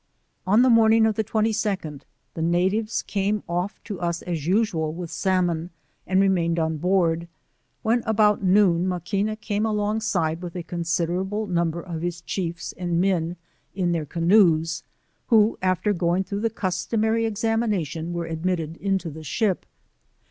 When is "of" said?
1.05-1.13, 11.83-12.01